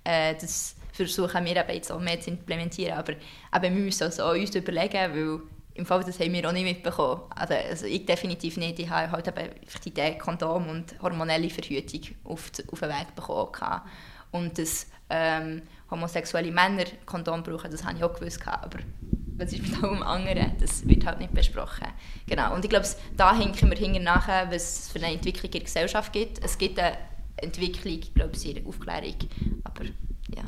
[0.04, 2.98] äh, Das versuchen wir eben jetzt auch mehr zu implementieren.
[2.98, 5.40] Aber eben, wir müssen also uns überlegen, weil
[5.74, 7.22] im Fall, das haben wir auch nicht mitbekommen.
[7.36, 8.80] Also, also ich definitiv nicht.
[8.80, 9.50] Ich habe halt eben
[9.84, 13.82] die Idee Kondom und hormonelle Verhütung auf, auf den Weg bekommen.
[14.32, 18.46] Und das ähm, homosexuelle Männer Kondom brauchen, das habe ich auch gewusst.
[18.46, 18.80] Aber
[19.36, 20.52] was ist mit allem anderen?
[20.58, 21.86] Das wird halt nicht besprochen.
[22.26, 22.54] Genau.
[22.54, 25.60] Und ich glaube, da hinken wir hinten nachher, was es für eine Entwicklung in der
[25.60, 26.44] Gesellschaft gibt.
[26.44, 26.98] Es gibt eine
[27.42, 29.14] Entwicklung, glaube ich, in der Aufklärung.
[29.64, 30.44] Aber ja,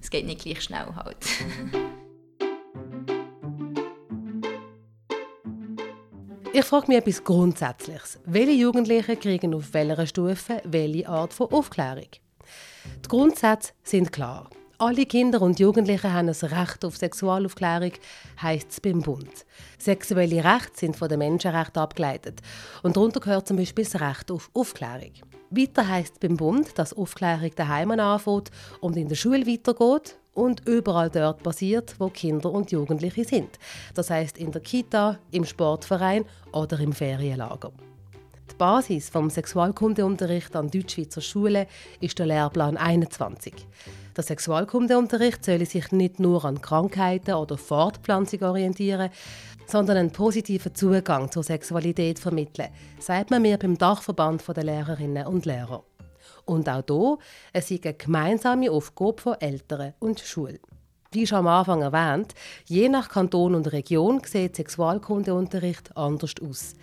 [0.00, 1.18] es geht nicht gleich schnell halt.
[6.54, 8.18] Ich frage mich etwas Grundsätzliches.
[8.26, 12.08] Welche Jugendlichen kriegen auf welcher Stufe welche Art von Aufklärung?
[13.02, 14.50] Die Grundsätze sind klar.
[14.76, 17.92] Alle Kinder und Jugendlichen haben ein Recht auf Sexualaufklärung,
[18.42, 19.46] heisst es beim Bund.
[19.78, 22.40] Sexuelle Rechte sind von den Menschenrechten abgeleitet.
[22.82, 25.12] Und darunter gehört zum Beispiel das Recht auf Aufklärung.
[25.56, 31.10] Weiter heisst beim Bund, dass Aufklärung daheim anfängt und in der Schule weitergeht und überall
[31.10, 33.58] dort passiert, wo Kinder und Jugendliche sind.
[33.94, 37.72] Das heißt in der Kita, im Sportverein oder im Ferienlager.
[38.50, 41.66] Die Basis vom Sexualkundeunterricht an Deutschschweizer Schulen
[42.00, 43.54] ist der Lehrplan 21.
[44.16, 49.08] Der Sexualkundeunterricht soll sich nicht nur an Krankheiten oder Fortpflanzung orientieren,
[49.72, 52.68] sondern einen positiven Zugang zur Sexualität vermitteln,
[53.00, 55.82] sagt man mir beim Dachverband der Lehrerinnen und Lehrer.
[56.44, 57.18] Und auch hier,
[57.54, 60.58] es ist eine gemeinsame Aufgabe von Eltern und Schulen.
[61.10, 66.74] Wie schon am Anfang erwähnt, je nach Kanton und Region sieht Sexualkundeunterricht anders aus.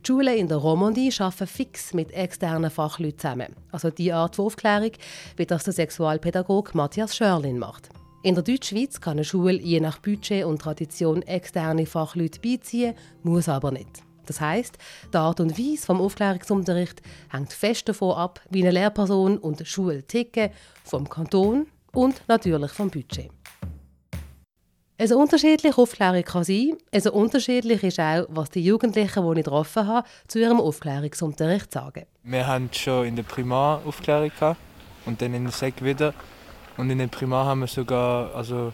[0.00, 3.56] Die Schulen in der Romandie arbeiten fix mit externen Fachleuten zusammen.
[3.70, 4.92] Also die Art von Aufklärung,
[5.36, 7.88] wie das der Sexualpädagoge Matthias Schörlin macht.
[8.26, 13.48] In der Deutschschweiz kann eine Schule je nach Budget und Tradition externe Fachleute beiziehen, muss
[13.48, 14.02] aber nicht.
[14.26, 14.76] Das heißt,
[15.14, 20.02] die Art und Weise vom Aufklärungsunterricht hängt fest davon ab, wie eine Lehrperson und Schule
[20.02, 20.50] ticken,
[20.82, 23.30] vom Kanton und natürlich vom Budget.
[24.98, 26.72] Also unterschiedliche Aufklärung kann sein.
[26.92, 32.06] Also unterschiedlich ist auch, was die Jugendlichen, die ich getroffen habe, zu ihrem Aufklärungsunterricht sagen.
[32.24, 34.58] Wir haben schon in der Primar Aufklärung gehabt
[35.04, 36.12] und dann in der Sek wieder.
[36.76, 38.72] Und in der Primar haben wir sogar also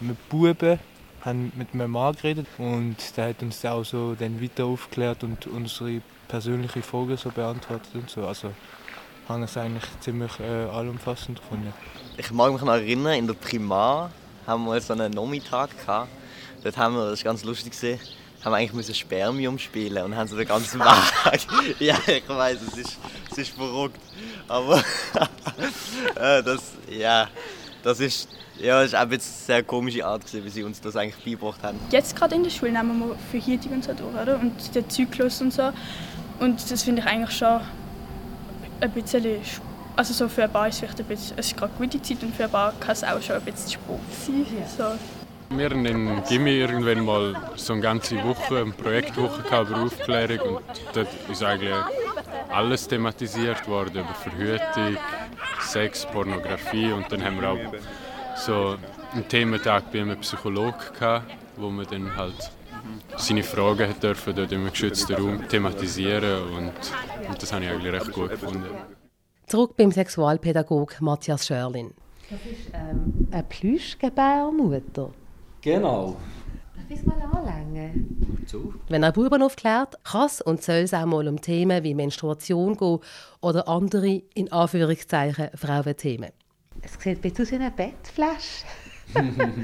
[0.00, 0.78] mit Buben
[1.24, 5.46] haben mit einem Mann geredet und der hat uns auch so dann weiter aufgeklärt und
[5.46, 8.26] unsere persönlichen Fragen so beantwortet und so.
[8.26, 8.52] Also
[9.28, 11.72] haben es eigentlich ziemlich äh, allumfassend gefunden.
[12.16, 14.10] Ich mag mich noch erinnern, in der Primar
[14.46, 16.08] haben wir so einen Nomitag gehabt.
[16.62, 18.00] Dort haben wir, das ist ganz lustig gesehen,
[18.44, 21.40] haben wir eigentlich müssen Spermium spielen und haben so den ganzen Tag.
[21.78, 22.98] ja, ich weiß, es ist,
[23.30, 24.00] es ist verrückt,
[24.48, 24.78] aber
[26.16, 27.28] äh, das, ja,
[27.82, 30.96] das ist, ja, das ist auch eine sehr komische Art gewesen, wie sie uns das
[30.96, 31.78] eigentlich beigebracht haben.
[31.90, 34.38] Jetzt gerade in der Schule nehmen wir Verhütung und so durch, oder?
[34.38, 35.72] Und den Zyklus und so.
[36.38, 37.60] Und das finde ich eigentlich schon
[38.80, 39.40] ein bisschen
[39.96, 42.22] also so für ein paar ist es vielleicht ein bisschen, es ist gerade gute Zeit
[42.22, 44.46] und für ein paar kann es auch schon ein bisschen Sport sein.
[44.78, 45.19] So.
[45.52, 50.64] Wir hatten in Gimmi irgendwann mal so eine ganze Woche, eine Projektwoche über Aufklärung und
[50.92, 51.74] dort ist eigentlich
[52.50, 54.96] alles thematisiert worden, über Verhütung,
[55.60, 57.58] Sex, Pornografie und dann haben wir auch
[58.36, 58.76] so
[59.12, 62.52] einen Thementag bei einem Psychologen gehabt, wo man dann halt
[63.16, 66.72] seine Fragen dürfen dort im geschützten Raum thematisieren und,
[67.28, 68.68] und das habe ich eigentlich recht gut gefunden.
[69.48, 71.92] Zurück beim Sexualpädagog Matthias Schörlin.
[72.30, 75.10] Das ist ähm, eine Plüschgebärmutter.
[75.62, 76.16] Genau.
[76.74, 78.44] Darf ich es mal anlängen?
[78.46, 78.74] Zu.
[78.88, 82.76] Wenn er Buben aufklärt, kann es und soll es auch mal um Themen wie Menstruation
[82.76, 82.98] gehen
[83.40, 86.30] oder andere, in Anführungszeichen, Frauenthemen.
[86.82, 88.64] Es sieht ein bisschen aus wie eine Bettflasche.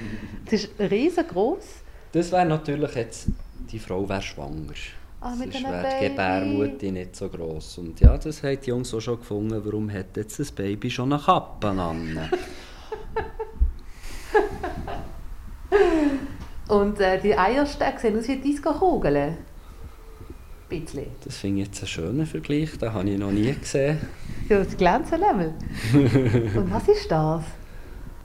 [0.47, 1.65] Es ist riesengroß.
[2.13, 3.29] Das wäre natürlich jetzt,
[3.71, 4.73] die Frau wäre schwanger.
[5.21, 6.09] Ah, Sonst wäre die.
[6.09, 7.79] Gebärmutter nicht so gross.
[7.79, 9.61] Und ja, das haben die Jungs auch schon gefunden.
[9.65, 12.31] Warum hat jetzt das Baby schon eine Kappe an?
[16.69, 19.37] Und äh, die Eierstöcke sehen aus wie Disco-Kugeln.
[20.69, 21.07] Bisschen.
[21.25, 23.99] Das finde ich jetzt einen schönen Vergleich, den habe ich noch nie gesehen.
[24.49, 25.55] Ja, das Glänzenlevel.
[26.57, 27.43] Und was ist das?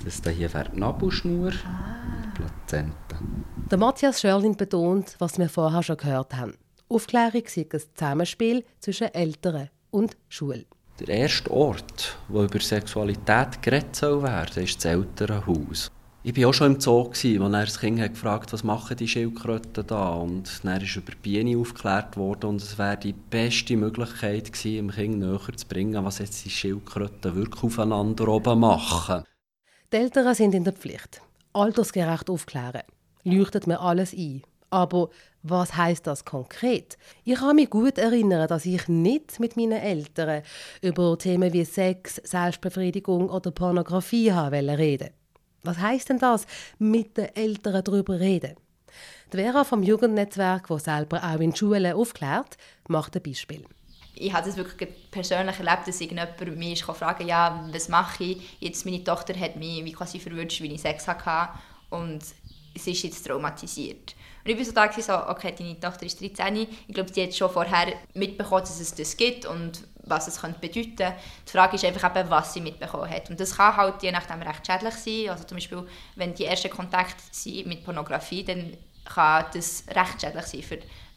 [0.05, 2.31] Das hier wäre die Nabelschnur, Ah.
[2.37, 3.17] die Plazenta.
[3.71, 6.53] Der Matthias Schörlin betont, was wir vorher schon gehört haben.
[6.89, 10.65] Aufklärung sei ein Zusammenspiel zwischen Eltern und Schule.
[10.99, 15.89] Der erste Ort, wo über Sexualität geredet soll werden, ist das Elternhaus.
[16.23, 19.07] Ich war auch schon im Zoo, wo er das Kind hat gefragt was machen die
[19.07, 23.75] Schildkröten da und dann ist über die Biene aufgeklärt worden und es wäre die beste
[23.75, 29.23] Möglichkeit gewesen, dem Kind näher zu bringen, was jetzt die Schildkröten wirklich aufeinander oben machen.
[29.91, 31.23] Die Eltern sind in der Pflicht.
[31.53, 32.83] Altersgerecht aufklären.
[33.23, 34.43] Leuchtet mir alles ein.
[34.69, 35.09] Aber
[35.41, 36.99] was heißt das konkret?
[37.23, 40.43] Ich kann mich gut erinnern, dass ich nicht mit meinen Eltern
[40.83, 45.09] über Themen wie Sex, Selbstbefriedigung oder Pornografie reden.
[45.63, 46.45] Was heißt denn das,
[46.79, 48.55] mit den Eltern darüber reden?
[49.31, 53.63] Die Vera vom Jugendnetzwerk, wo selber auch in Schulen aufklärt, macht ein Beispiel.
[54.15, 58.57] ich habe das wirklich persönlich erlebt, dass irgendjemand mich fragen ja, was mache ich?
[58.59, 61.57] Jetzt, meine Tochter hat mich wie quasi verwünscht, wie ich Sex hatte
[61.89, 62.21] und
[62.75, 64.15] sie ist jetzt traumatisiert.
[64.43, 67.35] Und ich war so da, so, okay, deine Tochter ist 13, ich glaube, sie hat
[67.35, 71.13] schon vorher mitbekommen, dass es das gibt und was es könnte bedeuten könnte.
[71.47, 73.29] Die Frage ist einfach eben, was sie mitbekommen hat.
[73.29, 75.29] Und das kann halt je nachdem recht schädlich sein.
[75.29, 80.45] Also zum Beispiel, wenn die ersten Kontakte sind mit Pornografie, dann kann das recht schädlich
[80.45, 80.75] sein für,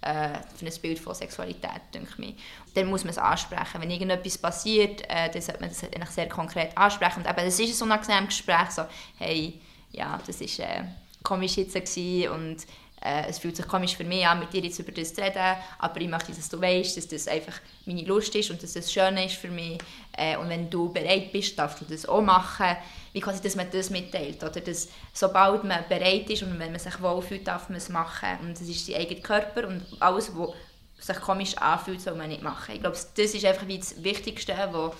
[0.08, 2.34] äh, für ein Bild von Sexualität, denke ich.
[2.74, 3.80] Dann muss man es ansprechen.
[3.80, 7.22] Wenn irgendetwas passiert, äh, dann sollte man eigentlich sehr konkret ansprechen.
[7.22, 8.82] Und eben, das ist ein unangenehmes Gespräch, so,
[9.18, 10.84] hey, ja, das war äh,
[11.22, 12.58] komisch jetzt und
[13.04, 15.56] äh, es fühlt sich komisch für mich an, mit dir jetzt über das zu reden,
[15.78, 17.52] aber ich möchte, dass du weißt, dass das einfach
[17.84, 19.78] meine Lust ist und dass das schön ist für mich.
[20.16, 22.76] Äh, und wenn du bereit bist, darfst du das auch machen.
[23.12, 24.58] Wie quasi, dass man das mitteilt, oder?
[24.58, 28.38] Dass, sobald man bereit ist und wenn man sich wohlfühlt, darf man es machen.
[28.40, 32.42] Und das ist sein eigener Körper und alles, was sich komisch anfühlt, soll man nicht
[32.42, 32.74] machen.
[32.74, 34.92] Ich glaube, das ist einfach wie das Wichtigste, was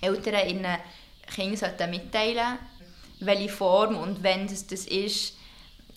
[0.00, 0.66] Eltern ihren
[1.32, 2.58] Kindern mitteilen sollten.
[3.20, 5.34] Welche Form und wenn das, das ist,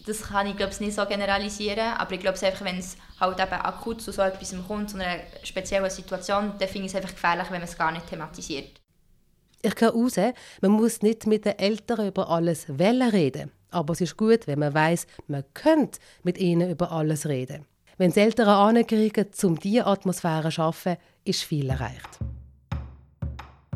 [0.05, 3.39] das kann ich glaube ich, nicht so generalisieren, aber ich glaube einfach, wenn es halt
[3.39, 7.11] eben akut zu so etwas kommt, zu einer speziellen Situation, dann finde ich es einfach
[7.11, 8.81] gefährlich, wenn man es gar nicht thematisiert.
[9.61, 10.15] Ich gehe raus,
[10.61, 13.51] man muss nicht mit den Eltern über alles reden.
[13.71, 17.65] Aber es ist gut, wenn man weiß, man könnte mit ihnen über alles reden.
[17.97, 22.19] Wenn die Eltern ankriegen, um diese Atmosphäre zu schaffen, ist viel erreicht.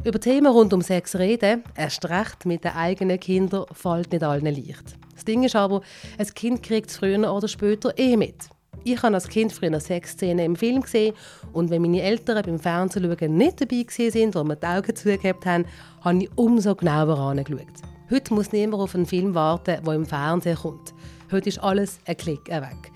[0.03, 4.45] Über Themen rund um Sex reden, erst recht mit den eigenen Kindern, fällt nicht allen
[4.45, 4.98] leicht.
[5.19, 5.81] Das Ding ist aber,
[6.17, 8.47] ein Kind kriegt es früher oder später eh mit.
[8.85, 11.13] Ich habe als Kind früher Sexszenen im Film gesehen
[11.51, 13.03] und wenn meine Eltern beim Fernsehen
[13.35, 15.65] nicht dabei waren, wo wir die Augen zugehabt haben,
[15.99, 17.67] habe ich umso genauer angeschaut.
[18.09, 20.93] Heute muss niemand auf einen Film warten, der im Fernsehen kommt.
[21.33, 22.89] Heute ist alles ein Klick weg.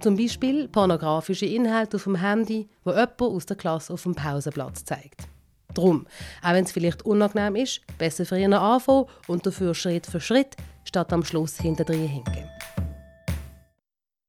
[0.00, 4.82] Zum Beispiel pornografische Inhalte auf dem Handy, wo jemand aus der Klasse auf dem Pausenplatz
[4.86, 5.28] zeigt.
[5.74, 6.06] Drum,
[6.42, 10.56] auch wenn es vielleicht unangenehm ist, besser früher anfangen und dafür Schritt für Schritt,
[10.86, 12.48] statt am Schluss hinterdrein hinken.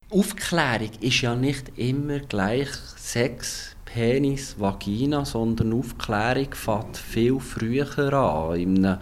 [0.10, 9.00] Aufklärung ist ja nicht immer gleich Sex, Penis, Vagina, sondern Aufklärung fängt viel früher an.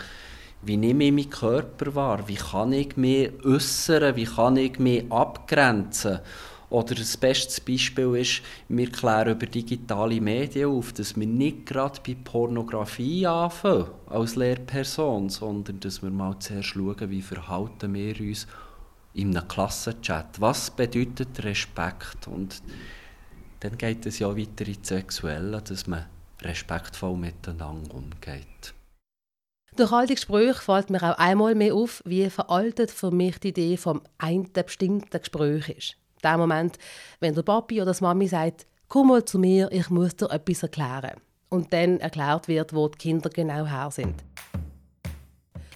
[0.62, 2.28] Wie nehme ich meinen Körper wahr?
[2.28, 4.16] Wie kann ich mich äußern?
[4.16, 6.20] Wie kann ich mich abgrenzen?
[6.70, 12.00] Oder das beste Beispiel ist, wir klären über digitale Medien auf, dass wir nicht gerade
[12.06, 18.48] bei Pornografie anfangen als Lehrperson, sondern dass wir mal zuerst schauen, wie verhalten wir uns
[19.14, 20.42] in einem Klassenchat.
[20.42, 22.28] Was bedeutet Respekt?
[22.28, 22.62] Und
[23.60, 26.06] dann geht es ja weiter ins Sexuelle, dass man
[26.42, 28.74] respektvoll miteinander umgeht.
[29.76, 33.50] Durch all die Gespräche fällt mir auch einmal mehr auf, wie veraltet für mich die
[33.50, 35.98] Idee vom einen bestimmten Gespräch ist.
[36.26, 36.80] Der Moment,
[37.20, 40.64] wenn der Papi oder die Mami sagt, komm mal zu mir, ich muss dir etwas
[40.64, 41.22] erklären.
[41.50, 44.24] Und dann erklärt wird, wo die Kinder genau her sind.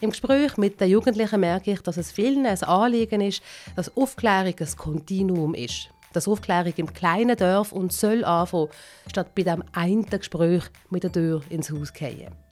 [0.02, 3.44] Im Gespräch mit den Jugendlichen merke ich, dass es vielen ein Anliegen ist,
[3.76, 5.92] dass Aufklärung ein Kontinuum ist.
[6.14, 8.70] Dass Aufklärung im kleinen Dorf und soll anfangen,
[9.08, 12.49] statt bei dem einen Gespräch mit der Tür ins Haus zu fallen.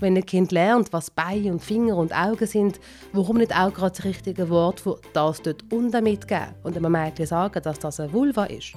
[0.00, 2.80] Wenn ein Kind lernt, was Beine und Finger und Augen sind,
[3.12, 7.26] warum nicht auch gerade das richtige Wort für das dort unten mitgeben und einem Mädchen
[7.26, 8.74] sagen, dass das eine Vulva ist?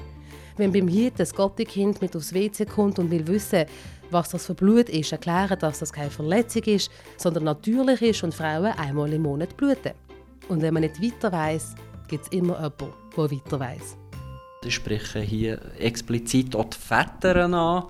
[0.55, 3.65] Wenn beim Hirt das Gottekind mit aufs WC kommt und will wissen,
[4.11, 8.33] was das für Blut ist, erklären, dass das keine Verletzung ist, sondern natürlich ist und
[8.33, 9.93] Frauen einmal im Monat bluten.
[10.47, 11.75] Und wenn man nicht weiter weiß,
[12.07, 13.97] gibt es immer jemanden, der weiter weiß.
[14.65, 17.83] Ich spreche hier explizit auch die Väter an,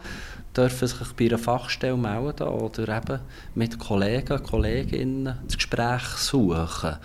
[0.59, 3.19] dürfen sich bei einer Fachstelle melden oder eben
[3.55, 6.97] mit Kollegen, Kolleginnen das Gespräch suchen.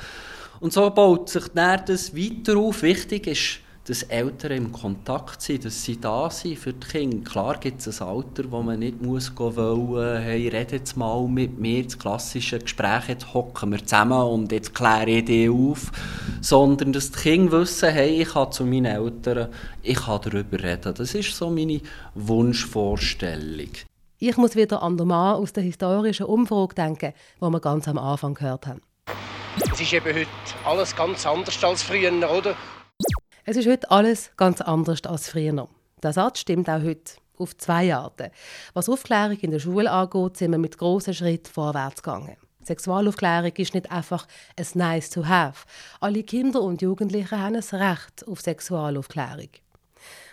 [0.60, 2.82] Und so baut sich dann das weiter auf.
[2.82, 7.30] Wichtig ist, dass Eltern im Kontakt sind, dass sie da sind für die Kinder.
[7.30, 11.28] Klar gibt es ein Alter, wo man nicht muss gehen wollen, hey, rede jetzt mal
[11.28, 15.92] mit mir, das klassische Gespräch, jetzt hocken wir zusammen und jetzt kläre ich die auf,
[16.40, 19.50] sondern dass die Kinder wissen, hey, ich kann zu meinen Eltern,
[19.82, 20.94] ich kann darüber reden.
[20.94, 21.80] Das ist so meine
[22.14, 23.70] Wunschvorstellung.
[24.18, 27.98] Ich muss wieder an den Mann aus der historischen Umfrage denken, die wir ganz am
[27.98, 28.80] Anfang gehört haben.
[29.56, 30.28] Es ist eben heute
[30.64, 32.56] alles ganz anders als früher, oder?
[33.46, 35.68] Es ist heute alles ganz anders als früher.
[36.02, 38.30] Der Satz stimmt auch heute auf zwei Arten.
[38.72, 42.38] Was Aufklärung in der Schule angeht, sind wir mit grossen Schritten vorwärts gegangen.
[42.62, 44.26] Sexualaufklärung ist nicht einfach
[44.58, 45.66] ein Nice to have.
[46.00, 49.50] Alle Kinder und Jugendlichen haben ein Recht auf Sexualaufklärung.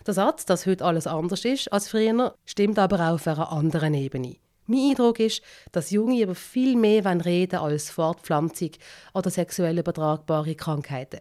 [0.07, 3.93] Der Satz, dass heute alles anders ist als früher, stimmt aber auch auf einer anderen
[3.93, 4.37] Ebene.
[4.67, 5.41] Mein Eindruck ist,
[5.73, 8.71] dass Junge über viel mehr reden als Fortpflanzung
[9.13, 11.19] oder sexuell übertragbare Krankheiten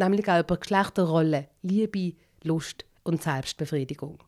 [0.00, 4.18] nämlich auch über Geschlechterrollen, Liebe, Lust und Selbstbefriedigung.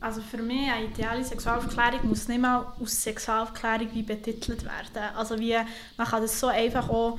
[0.00, 5.14] Also für mich eine ideale Sexualaufklärung muss nicht mal aus Sexualaufklärung wie betitelt werden.
[5.16, 5.56] Also wie,
[5.96, 7.18] man kann das so einfach auch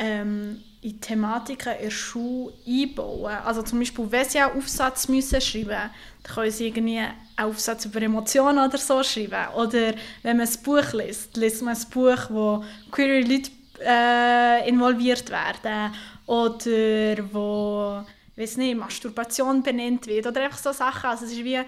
[0.00, 3.36] ähm, in Thematiken in der Schule einbauen.
[3.44, 5.90] Also zum Beispiel, wenn sie einen Aufsatz müssen schreiben müssen,
[6.24, 9.54] dann können sie irgendwie einen Aufsatz über Emotionen oder so schreiben.
[9.54, 15.30] Oder wenn man ein Buch liest, liest man ein Buch, wo queere Leute äh, involviert
[15.30, 15.92] werden
[16.28, 18.04] oder wo
[18.36, 21.10] weiß nicht, Masturbation benannt wird oder einfach so Sachen.
[21.10, 21.58] Also es ist wie,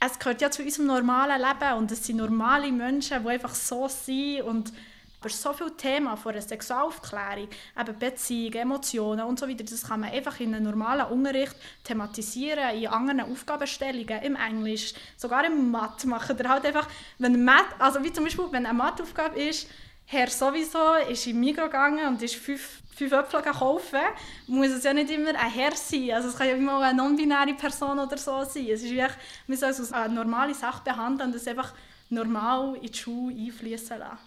[0.00, 3.88] es gehört ja zu unserem normalen Leben und es sind normale Menschen, die einfach so
[3.88, 4.72] sind und
[5.18, 7.48] über so viele Themen von der Sexualaufklärung,
[7.80, 12.76] eben Beziehungen, Emotionen und so weiter, das kann man einfach in einem normalen Unterricht thematisieren,
[12.76, 16.36] in anderen Aufgabenstellungen, im Englisch, sogar im Mathe machen.
[16.36, 19.68] Oder halt einfach, wenn Mathe, also wie zum Beispiel, wenn eine Matheaufgabe ist,
[20.06, 24.00] Herr sowieso ist in Migros gegangen und ist fünf, fünf Äpfel kaufen,
[24.46, 26.10] muss es ja nicht immer ein Herr sein.
[26.12, 28.66] Also es kann ja immer eine non-binäre Person oder so sein.
[28.70, 29.12] Es ist wirklich,
[29.46, 31.72] man soll es als eine normale Sache behandeln und es einfach
[32.10, 34.18] normal in die Schule einfließen lassen.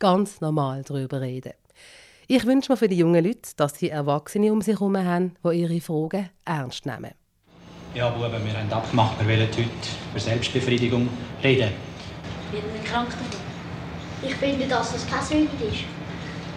[0.00, 1.52] Ganz normal darüber reden.
[2.26, 5.60] Ich wünsche mir für die jungen Leute, dass sie Erwachsene um sich herum haben, die
[5.60, 7.12] ihre Fragen ernst nehmen.
[7.94, 9.62] Ja, Buben, wir haben abgemacht, wir wollen heute
[10.10, 11.08] über Selbstbefriedigung
[11.42, 11.70] reden.
[12.52, 13.40] Ich bin krank davon.
[14.22, 15.84] Ich finde, dass das keine Sünde ist.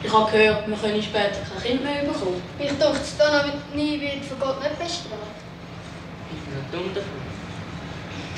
[0.03, 2.41] Ich habe gehört, wir können später kein Kind mehr bekommen.
[2.59, 5.37] Ich dachte, es dann nie wird von Gott nicht bestraft.
[6.31, 7.27] Ich bin nicht dumm davon.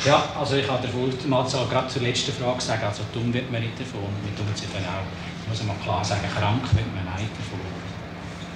[0.05, 3.61] Ja, also ich habe der Ultimatzahl gerade zur letzten Frage sagen, also dumm wird man
[3.61, 5.03] nicht davon, mit dumm sich dann auch,
[5.49, 7.59] muss man klar sagen, krank wird man nicht davon.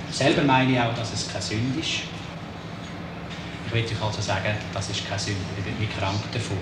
[0.09, 2.07] Selber meine ich auch, dass es keine Sünde ist.
[3.65, 6.57] Ich will euch also sagen, das ist keine Sünde, ich bin nicht krank davon.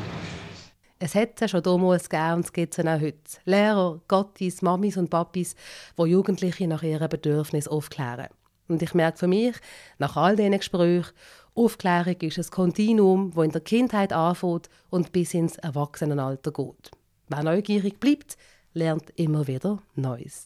[1.03, 3.17] Es hat es schon damals gegeben und es gibt es auch heute.
[3.45, 5.55] Lehrer, Gottis, Mamis und Papis,
[5.97, 8.27] die Jugendliche nach ihren Bedürfnissen aufklären.
[8.67, 9.55] Und ich merke für mich,
[9.97, 11.11] nach all diesen Gesprächen,
[11.55, 16.91] Aufklärung ist ein Kontinuum, das in der Kindheit anfängt und bis ins Erwachsenenalter geht.
[17.29, 18.37] Wer neugierig bleibt,
[18.73, 20.45] lernt immer wieder Neues.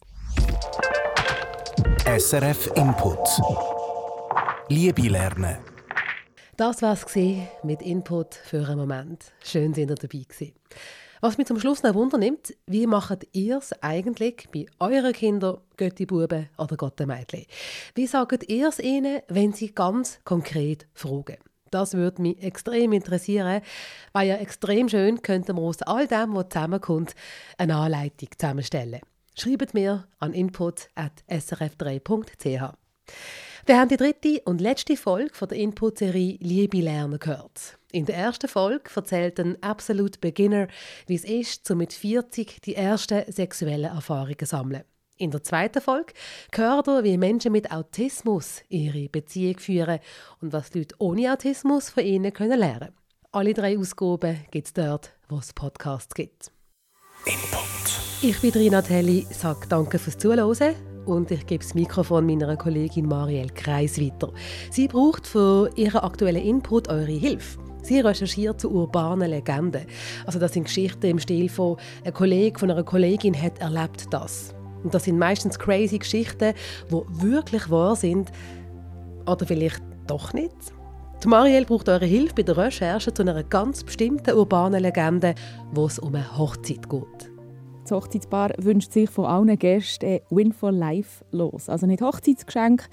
[2.06, 3.28] SRF Input.
[4.70, 5.75] Liebe lernen.
[6.56, 7.04] Das war es
[7.64, 9.34] mit Input für einen Moment.
[9.44, 10.54] Schön, dass ihr dabei gewesen.
[11.20, 16.48] Was mich zum Schluss noch wundernimmt, wie macht ihr es eigentlich bei euren Kindern, Götti-Buben
[16.56, 17.44] oder Gotte-Mädchen?
[17.94, 21.36] Wie sagt ihr es ihnen, wenn sie ganz konkret fragen?
[21.70, 23.60] Das würde mich extrem interessieren,
[24.14, 27.14] weil ja extrem schön könnten wir aus all dem, was zusammenkommt,
[27.58, 29.02] eine Anleitung zusammenstellen.
[29.34, 32.72] Schreibt mir an input.srf3.ch.
[33.66, 37.80] Wir haben die dritte und letzte Folge von der Input-Serie Liebe lernen gehört.
[37.90, 40.68] In der ersten Folge erzählt ein Absolute Beginner,
[41.08, 44.84] wie es ist, mit 40 die ersten sexuellen Erfahrungen zu sammeln.
[45.16, 46.12] In der zweiten Folge
[46.54, 49.98] hört ihr, wie Menschen mit Autismus ihre Beziehung führen
[50.40, 52.94] und was Leute ohne Autismus von ihnen können lernen
[53.32, 56.52] Alle drei Ausgaben gibt es dort, wo es Podcasts gibt.
[57.24, 57.66] Input.
[58.22, 60.44] Ich bin Rina Telli, sage danke fürs Zuhören
[61.06, 64.32] und ich gebe das Mikrofon meiner Kollegin Marielle Kreis weiter.
[64.70, 67.58] Sie braucht für ihren aktuellen Input eure Hilfe.
[67.82, 69.86] Sie recherchiert zu urbanen Legenden.
[70.26, 74.54] Also das sind Geschichten im Stil von ein Kollege von einer Kollegin hat erlebt das.
[74.82, 76.52] Und das sind meistens crazy Geschichten,
[76.90, 78.32] die wirklich wahr sind
[79.26, 80.56] oder vielleicht doch nicht.
[81.22, 85.34] Die Marielle braucht eure Hilfe bei der Recherche zu einer ganz bestimmten urbanen Legende,
[85.72, 87.35] wo es um eine Hochzeit geht.
[87.86, 91.68] Das Hochzeitspaar wünscht sich von allen Gästen ein Win for Life los.
[91.68, 92.88] Also nicht Hochzeitsgeschenk,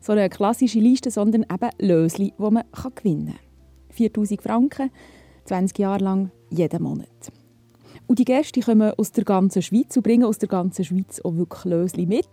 [0.00, 3.38] so eine klassische Liste, sondern eben Lösli, die man gewinnen kann.
[3.90, 4.90] 4000 Franken,
[5.44, 7.30] 20 Jahre lang, jeden Monat.
[8.06, 11.36] Und die Gäste kommen aus der ganzen Schweiz und bringen aus der ganzen Schweiz auch
[11.36, 12.28] wirklich Lösli mit.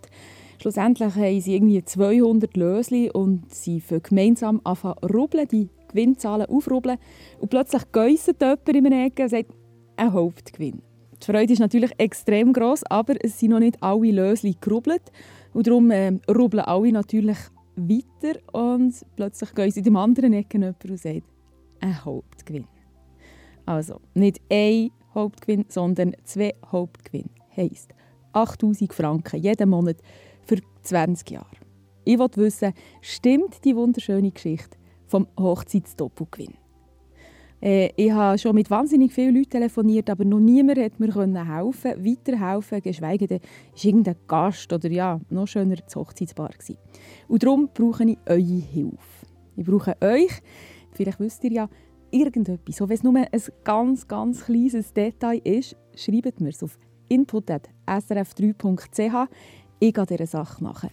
[0.58, 6.96] Schlussendlich haben sie irgendwie 200 Lösli und sie für gemeinsam anfangen rubbeln, die Gewinnzahlen aufrubbeln.
[7.40, 9.50] Und plötzlich geissen jemand in einer Ecke und sagt,
[9.98, 10.80] ein Hauptgewinn.
[11.22, 15.12] Die Freude ist natürlich extrem groß, aber es sind noch nicht alle Lösli gerubbelt.
[15.52, 17.38] Und darum äh, rubbeln alle natürlich
[17.76, 21.22] weiter und plötzlich gehen sie in dem anderen Ecke jemand und sagt,
[21.80, 22.66] ein Hauptgewinn.
[23.64, 27.30] Also nicht ein Hauptgewinn, sondern zwei Hauptgewinn.
[27.56, 27.94] Heisst
[28.32, 29.96] 8000 Franken jeden Monat
[30.44, 31.46] für 20 Jahre.
[32.04, 36.54] Ich wollte wissen, stimmt die wunderschöne Geschichte vom Hochzeitsdoppelgewinn?
[37.60, 42.04] Äh, ich habe schon mit wahnsinnig vielen Leuten telefoniert, aber noch niemand hat mir helfen,
[42.04, 43.40] weiterhelfen, geschweige denn
[43.74, 46.76] ist irgendein Gast oder ja, noch schöner das Hochzeitspaar gewesen.
[47.28, 49.26] Und darum brauche ich eure Hilfe.
[49.56, 50.42] Ich brauche euch,
[50.92, 51.68] vielleicht wisst ihr ja,
[52.10, 53.26] irgendetwas, auch wenn es nur ein
[53.64, 56.78] ganz, ganz kleines Detail ist, schreibt mir es auf
[57.08, 59.30] input.srf3.ch.
[59.78, 60.90] Ich gehe dieser Sache nachher.